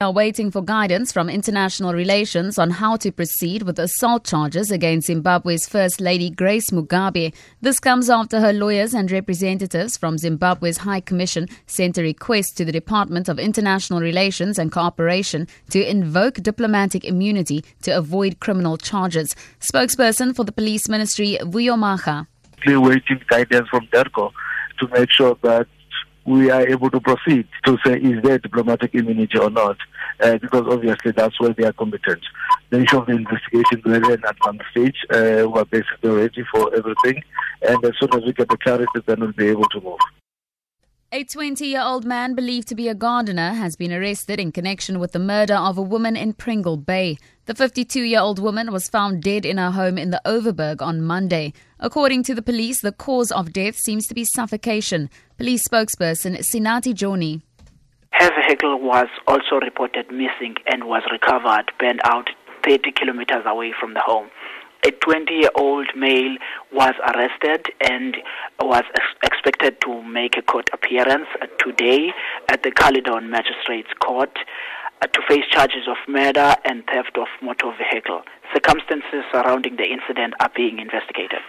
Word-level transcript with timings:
are 0.00 0.10
waiting 0.10 0.50
for 0.50 0.60
guidance 0.60 1.12
from 1.12 1.30
international 1.30 1.92
relations 1.92 2.58
on 2.58 2.68
how 2.68 2.96
to 2.96 3.12
proceed 3.12 3.62
with 3.62 3.78
assault 3.78 4.24
charges 4.24 4.72
against 4.72 5.06
Zimbabwe's 5.06 5.68
First 5.68 6.00
Lady 6.00 6.30
Grace 6.30 6.70
Mugabe. 6.72 7.32
This 7.60 7.78
comes 7.78 8.10
after 8.10 8.40
her 8.40 8.52
lawyers 8.52 8.92
and 8.92 9.08
representatives 9.12 9.96
from 9.96 10.18
Zimbabwe's 10.18 10.78
High 10.78 10.98
Commission 10.98 11.48
sent 11.68 11.96
a 11.96 12.02
request 12.02 12.56
to 12.56 12.64
the 12.64 12.72
Department 12.72 13.28
of 13.28 13.38
International 13.38 14.00
Relations 14.00 14.58
and 14.58 14.72
Cooperation 14.72 15.46
to 15.70 15.88
invoke 15.88 16.34
diplomatic 16.42 17.04
immunity 17.04 17.64
to 17.82 17.92
avoid 17.92 18.40
criminal 18.40 18.76
charges. 18.76 19.36
Spokesperson 19.60 20.34
for 20.34 20.42
the 20.42 20.50
police 20.50 20.88
ministry, 20.88 21.38
Vuyo 21.42 21.76
Mhaga. 21.76 22.26
We're 22.66 22.80
waiting 22.80 23.20
guidance 23.28 23.68
from 23.68 23.86
DIRCO 23.92 24.32
to 24.80 24.88
make 24.88 25.12
sure 25.12 25.36
that 25.42 25.68
we 26.26 26.50
are 26.50 26.66
able 26.66 26.90
to 26.90 27.00
proceed 27.00 27.46
to 27.64 27.76
say 27.84 27.94
is 27.98 28.22
there 28.22 28.38
diplomatic 28.38 28.94
immunity 28.94 29.38
or 29.38 29.50
not, 29.50 29.76
uh, 30.20 30.38
because 30.38 30.64
obviously 30.68 31.12
that's 31.12 31.38
where 31.40 31.52
they 31.52 31.64
are 31.64 31.72
competent. 31.72 32.22
The 32.70 32.80
issue 32.80 32.98
of 32.98 33.06
the 33.06 33.12
investigation 33.12 33.82
is 33.84 33.92
at 33.94 34.04
an 34.04 34.24
advanced 34.28 34.64
stage. 34.70 34.96
Uh, 35.10 35.48
we're 35.48 35.64
basically 35.64 36.10
ready 36.10 36.44
for 36.50 36.74
everything, 36.74 37.22
and 37.62 37.84
as 37.84 37.92
soon 38.00 38.14
as 38.14 38.24
we 38.24 38.32
get 38.32 38.48
the 38.48 38.56
clarity, 38.58 39.00
then 39.06 39.20
we'll 39.20 39.32
be 39.32 39.48
able 39.48 39.68
to 39.68 39.80
move. 39.80 39.98
A 41.12 41.22
20 41.22 41.64
year 41.64 41.80
old 41.80 42.04
man 42.04 42.34
believed 42.34 42.66
to 42.68 42.74
be 42.74 42.88
a 42.88 42.94
gardener 42.94 43.52
has 43.52 43.76
been 43.76 43.92
arrested 43.92 44.40
in 44.40 44.50
connection 44.50 44.98
with 44.98 45.12
the 45.12 45.20
murder 45.20 45.54
of 45.54 45.78
a 45.78 45.82
woman 45.82 46.16
in 46.16 46.32
Pringle 46.32 46.76
Bay. 46.76 47.18
The 47.46 47.54
52 47.54 48.00
year 48.00 48.20
old 48.20 48.38
woman 48.38 48.72
was 48.72 48.88
found 48.88 49.22
dead 49.22 49.44
in 49.44 49.58
her 49.58 49.70
home 49.70 49.98
in 49.98 50.10
the 50.10 50.20
Overberg 50.24 50.80
on 50.80 51.02
Monday. 51.02 51.52
According 51.78 52.22
to 52.24 52.34
the 52.34 52.40
police, 52.40 52.80
the 52.80 52.90
cause 52.90 53.30
of 53.30 53.52
death 53.52 53.76
seems 53.76 54.06
to 54.06 54.14
be 54.14 54.24
suffocation. 54.24 55.10
Police 55.36 55.68
spokesperson 55.68 56.38
Sinati 56.38 56.94
Joni. 56.94 57.42
Vehicle 58.18 58.80
was 58.80 59.08
also 59.26 59.56
reported 59.56 60.10
missing 60.10 60.54
and 60.66 60.84
was 60.84 61.02
recovered 61.12 61.70
burned 61.78 62.00
out 62.04 62.30
30 62.64 62.92
kilometers 62.92 63.44
away 63.44 63.74
from 63.78 63.92
the 63.92 64.00
home 64.00 64.30
a 64.86 64.90
20 64.90 65.32
year 65.32 65.50
old 65.54 65.88
male 65.96 66.36
was 66.72 66.92
arrested 67.14 67.66
and 67.88 68.16
was 68.60 68.84
ex- 68.94 69.32
expected 69.32 69.80
to 69.80 70.02
make 70.02 70.36
a 70.36 70.42
court 70.42 70.68
appearance 70.72 71.26
today 71.58 72.10
at 72.50 72.62
the 72.62 72.70
Caledon 72.70 73.30
Magistrates 73.30 73.88
Court 74.00 74.36
Uh, 75.02 75.06
to 75.08 75.20
face 75.28 75.44
charges 75.50 75.86
of 75.88 75.96
murder 76.08 76.54
and 76.64 76.84
theft 76.86 77.16
of 77.18 77.28
motor 77.42 77.72
vehicle. 77.78 78.22
Circumstances 78.52 79.24
surrounding 79.32 79.76
the 79.76 79.84
incident 79.84 80.34
are 80.40 80.50
being 80.54 80.78
investigated. 80.78 81.40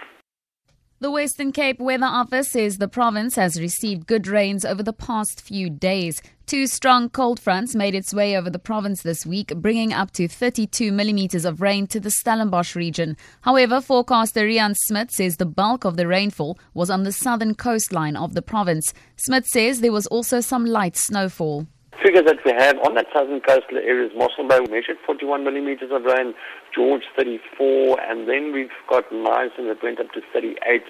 The 0.98 1.10
Western 1.10 1.52
Cape 1.52 1.78
Weather 1.78 2.06
Office 2.06 2.50
says 2.52 2.78
the 2.78 2.88
province 2.88 3.34
has 3.34 3.60
received 3.60 4.06
good 4.06 4.26
rains 4.26 4.64
over 4.64 4.82
the 4.82 4.94
past 4.94 5.42
few 5.42 5.68
days. 5.68 6.22
Two 6.46 6.66
strong 6.66 7.10
cold 7.10 7.38
fronts 7.38 7.74
made 7.74 7.94
its 7.94 8.14
way 8.14 8.34
over 8.34 8.48
the 8.48 8.58
province 8.58 9.02
this 9.02 9.26
week, 9.26 9.54
bringing 9.56 9.92
up 9.92 10.10
to 10.12 10.26
32 10.26 10.90
millimeters 10.90 11.44
of 11.44 11.60
rain 11.60 11.86
to 11.88 12.00
the 12.00 12.10
Stellenbosch 12.10 12.74
region. 12.74 13.18
However, 13.42 13.82
forecaster 13.82 14.46
Rian 14.46 14.74
Smith 14.86 15.10
says 15.10 15.36
the 15.36 15.44
bulk 15.44 15.84
of 15.84 15.98
the 15.98 16.06
rainfall 16.06 16.58
was 16.72 16.88
on 16.88 17.02
the 17.02 17.12
southern 17.12 17.54
coastline 17.54 18.16
of 18.16 18.32
the 18.32 18.40
province. 18.40 18.94
Smith 19.16 19.46
says 19.48 19.82
there 19.82 19.92
was 19.92 20.06
also 20.06 20.40
some 20.40 20.64
light 20.64 20.96
snowfall 20.96 21.66
figures 22.02 22.24
that 22.26 22.44
we 22.44 22.52
have 22.52 22.78
on 22.80 22.94
that 22.94 23.06
southern 23.12 23.40
coastal 23.40 23.78
areas, 23.78 24.12
Mossel 24.16 24.48
Bay 24.48 24.60
measured 24.70 24.98
41 25.04 25.44
millimeters 25.44 25.90
of 25.92 26.04
rain, 26.04 26.34
George 26.74 27.02
34, 27.16 28.00
and 28.00 28.28
then 28.28 28.52
we've 28.52 28.72
got 28.88 29.10
Lyson 29.12 29.68
that 29.68 29.82
went 29.82 30.00
up 30.00 30.10
to 30.12 30.20
38. 30.32 30.82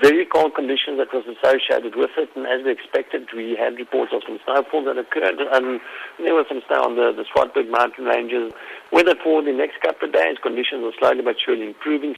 Very 0.00 0.24
cold 0.26 0.54
conditions 0.54 0.98
that 0.98 1.12
was 1.12 1.24
associated 1.26 1.96
with 1.96 2.10
it, 2.16 2.30
and 2.34 2.46
as 2.46 2.64
we 2.64 2.72
expected, 2.72 3.28
we 3.34 3.56
had 3.56 3.76
reports 3.76 4.12
of 4.14 4.22
some 4.26 4.38
snowfall 4.44 4.84
that 4.84 4.98
occurred, 4.98 5.40
and 5.40 5.80
there 6.18 6.34
was 6.34 6.46
some 6.48 6.62
snow 6.66 6.84
on 6.84 6.96
the, 6.96 7.12
the 7.12 7.24
Swartberg 7.28 7.70
mountain 7.70 8.04
ranges. 8.04 8.52
Weather 8.92 9.14
for 9.22 9.42
the 9.42 9.52
next 9.52 9.80
couple 9.80 10.08
of 10.08 10.14
days, 10.14 10.36
conditions 10.42 10.84
are 10.84 10.96
slowly 10.98 11.22
but 11.22 11.36
surely 11.44 11.68
improving. 11.68 12.14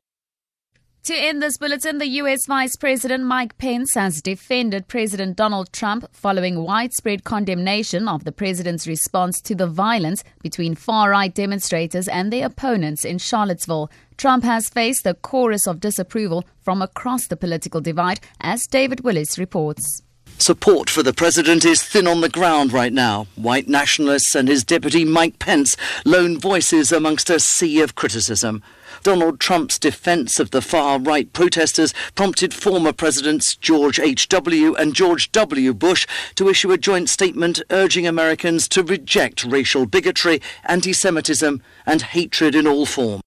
To 1.05 1.15
end 1.15 1.43
this 1.43 1.59
bulletin, 1.59 1.99
the 1.99 2.09
U.S. 2.23 2.47
Vice 2.49 2.77
President 2.77 3.25
Mike 3.25 3.59
Pence 3.59 3.93
has 3.93 4.23
defended 4.23 4.89
President 4.89 5.37
Donald 5.37 5.71
Trump 5.71 6.07
following 6.15 6.63
widespread 6.63 7.25
condemnation 7.25 8.09
of 8.09 8.25
the 8.25 8.33
president's 8.33 8.87
response 8.87 9.43
to 9.43 9.55
the 9.55 9.67
violence 9.67 10.25
between 10.43 10.75
far 10.75 11.11
right 11.11 11.35
demonstrators 11.35 12.09
and 12.09 12.33
their 12.33 12.47
opponents 12.47 13.05
in 13.05 13.19
Charlottesville. 13.19 13.91
Trump 14.17 14.45
has 14.45 14.71
faced 14.71 15.05
a 15.05 15.13
chorus 15.13 15.67
of 15.67 15.81
disapproval 15.81 16.47
from 16.63 16.81
across 16.81 17.27
the 17.27 17.37
political 17.37 17.83
divide, 17.83 18.21
as 18.41 18.67
David 18.71 19.05
Willis 19.05 19.39
reports. 19.39 20.04
Support 20.39 20.91
for 20.91 21.03
the 21.03 21.15
president 21.15 21.65
is 21.65 21.83
thin 21.83 22.07
on 22.07 22.21
the 22.21 22.29
ground 22.29 22.73
right 22.73 22.93
now. 22.93 23.29
White 23.37 23.69
nationalists 23.69 24.35
and 24.35 24.49
his 24.49 24.65
deputy 24.65 25.05
Mike 25.05 25.39
Pence 25.39 25.77
lone 26.05 26.39
voices 26.39 26.93
amongst 26.93 27.31
a 27.31 27.41
sea 27.41 27.81
of 27.81 27.95
criticism. 27.95 28.63
Donald 29.03 29.39
Trump's 29.39 29.79
defense 29.79 30.39
of 30.41 30.51
the 30.51 30.61
far 30.61 30.99
right 30.99 31.33
protesters 31.33 31.95
prompted 32.15 32.53
former 32.53 32.93
presidents 32.93 33.57
George 33.57 33.99
H.W. 34.01 34.75
and 34.75 34.95
George 34.95 35.31
W. 35.33 35.73
Bush 35.73 36.07
to 36.35 36.49
issue 36.49 36.73
a 36.73 36.79
joint 36.79 37.09
statement 37.09 37.63
urging 37.71 38.07
Americans 38.07 38.69
to 38.69 38.83
reject 38.83 39.45
racial 39.45 39.87
bigotry, 39.87 40.43
anti 40.65 40.93
Semitism, 40.93 41.63
and 41.87 42.03
hatred 42.03 42.55
in 42.55 42.67
all 42.67 42.87
forms. 42.87 43.23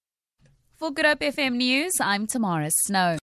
For 0.77 0.91
Good 0.91 1.05
Hope 1.05 1.21
FM 1.21 1.55
News, 1.55 1.99
I'm 1.99 2.27
Tamara 2.27 2.69
Snow. 2.69 3.15